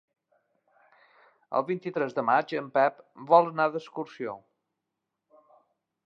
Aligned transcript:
El 1.59 1.65
vint-i-tres 1.67 2.15
de 2.19 2.23
maig 2.29 2.55
en 2.61 2.71
Pep 2.77 3.03
vol 3.33 3.51
anar 3.51 3.67
d'excursió. 3.75 4.33